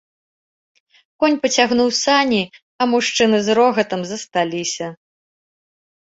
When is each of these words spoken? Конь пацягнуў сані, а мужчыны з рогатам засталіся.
Конь 1.23 1.35
пацягнуў 1.43 1.89
сані, 2.05 2.39
а 2.81 2.87
мужчыны 2.93 3.37
з 3.49 3.57
рогатам 3.59 4.01
засталіся. 4.13 4.87